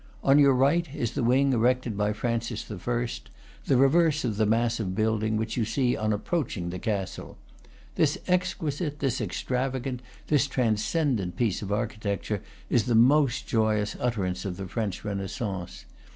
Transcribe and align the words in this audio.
On 0.23 0.39
your 0.39 0.55
right 0.55 0.87
is 0.95 1.11
the 1.11 1.23
wing 1.23 1.53
erected 1.53 1.95
by 1.95 2.11
Francis 2.11 2.65
I., 2.71 3.07
the 3.67 3.77
reverse 3.77 4.23
of 4.25 4.37
the 4.37 4.47
mass 4.47 4.79
of 4.79 4.95
building 4.95 5.37
which 5.37 5.55
you 5.57 5.63
see 5.63 5.95
on 5.95 6.11
approaching 6.11 6.71
the 6.71 6.79
castle. 6.79 7.37
This 7.93 8.17
exquisite, 8.27 8.97
this 8.97 9.21
extravagant, 9.21 10.01
this 10.25 10.47
trans 10.47 10.83
cendent 10.83 11.35
piece 11.35 11.61
of 11.61 11.71
architecture 11.71 12.41
is 12.67 12.85
the 12.85 12.95
most 12.95 13.45
joyous 13.45 13.95
ut 13.99 14.15
terance 14.15 14.43
of 14.43 14.57
the 14.57 14.67
French 14.67 15.05
Renaissance. 15.05 15.85